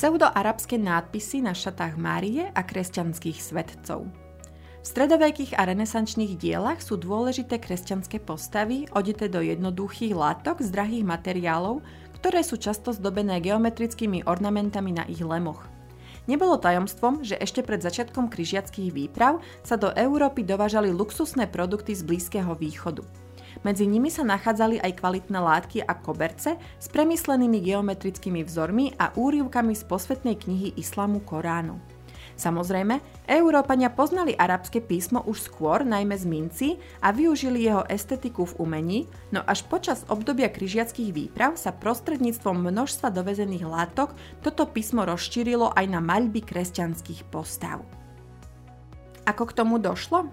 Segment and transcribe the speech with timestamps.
[0.00, 4.08] pseudoarabské nádpisy na šatách Márie a kresťanských svetcov.
[4.80, 11.04] V stredovekých a renesančných dielach sú dôležité kresťanské postavy, odete do jednoduchých látok z drahých
[11.04, 11.84] materiálov,
[12.16, 15.68] ktoré sú často zdobené geometrickými ornamentami na ich lemoch.
[16.24, 22.08] Nebolo tajomstvom, že ešte pred začiatkom kryžiackých výprav sa do Európy dovážali luxusné produkty z
[22.08, 23.04] Blízkeho východu.
[23.66, 29.76] Medzi nimi sa nachádzali aj kvalitné látky a koberce s premyslenými geometrickými vzormi a úrivkami
[29.76, 32.00] z posvetnej knihy islamu Koránu.
[32.40, 36.68] Samozrejme, Európania poznali arabské písmo už skôr, najmä z minci,
[37.04, 43.12] a využili jeho estetiku v umení, no až počas obdobia kryžiackých výprav sa prostredníctvom množstva
[43.12, 47.84] dovezených látok toto písmo rozšírilo aj na maľby kresťanských postav.
[49.28, 50.32] Ako k tomu došlo?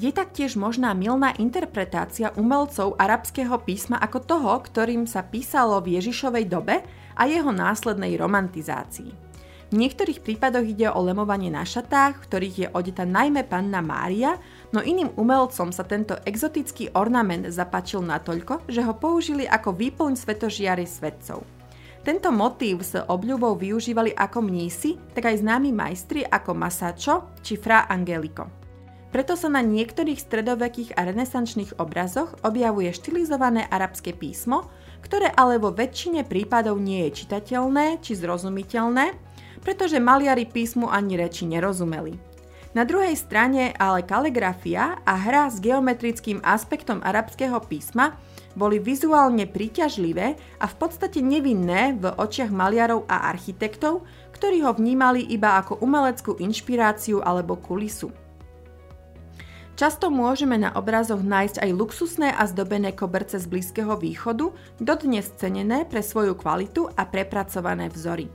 [0.00, 6.44] Je taktiež možná milná interpretácia umelcov arabského písma ako toho, ktorým sa písalo v Ježišovej
[6.48, 6.80] dobe
[7.12, 9.32] a jeho následnej romantizácii.
[9.72, 14.36] V niektorých prípadoch ide o lemovanie na šatách, v ktorých je odeta najmä panna Mária,
[14.68, 20.84] no iným umelcom sa tento exotický ornament zapáčil natoľko, že ho použili ako výplň svetožiary
[20.84, 21.40] svetcov.
[22.04, 27.88] Tento motív s obľubou využívali ako mnísi, tak aj známi majstri ako Masačo či Fra
[27.88, 28.61] Angelico.
[29.12, 34.72] Preto sa na niektorých stredovekých a renesančných obrazoch objavuje štilizované arabské písmo,
[35.04, 39.12] ktoré ale vo väčšine prípadov nie je čitateľné či zrozumiteľné,
[39.60, 42.16] pretože maliari písmu ani reči nerozumeli.
[42.72, 48.16] Na druhej strane ale kaligrafia a hra s geometrickým aspektom arabského písma
[48.56, 55.20] boli vizuálne príťažlivé a v podstate nevinné v očiach maliarov a architektov, ktorí ho vnímali
[55.28, 58.21] iba ako umeleckú inšpiráciu alebo kulisu.
[59.82, 65.82] Často môžeme na obrazoch nájsť aj luxusné a zdobené koberce z Blízkeho východu, dodnes cenené
[65.82, 68.30] pre svoju kvalitu a prepracované vzory.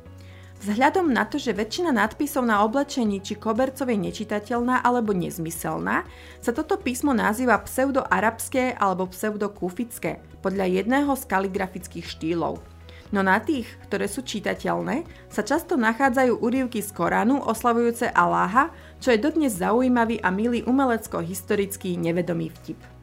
[0.59, 6.03] Vzhľadom na to, že väčšina nadpisov na oblečení či kobercov je nečitateľná alebo nezmyselná,
[6.43, 12.59] sa toto písmo nazýva pseudoarabské alebo pseudokufické podľa jedného z kaligrafických štýlov.
[13.07, 19.15] No na tých, ktoré sú čitateľné, sa často nachádzajú úrivky z Koránu oslavujúce Aláha, čo
[19.15, 22.96] je dodnes zaujímavý a milý umelecko-historický nevedomý vtip.